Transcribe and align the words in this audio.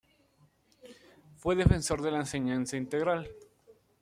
Fue 1.37 1.55
defensor 1.55 2.01
de 2.01 2.09
la 2.09 2.21
enseñanza 2.21 2.75
integral. 2.75 3.29